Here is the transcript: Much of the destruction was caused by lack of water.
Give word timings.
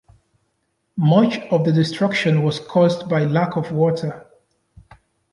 Much 0.97 1.37
of 1.51 1.63
the 1.63 1.71
destruction 1.71 2.41
was 2.41 2.59
caused 2.59 3.07
by 3.07 3.23
lack 3.23 3.55
of 3.55 3.71
water. 3.71 4.25